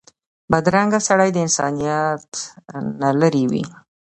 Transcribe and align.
بدرنګه 0.51 0.99
سړی 1.07 1.29
د 1.33 1.37
انسانیت 1.45 2.27
نه 3.01 3.09
لرې 3.19 3.45
وي 3.51 3.63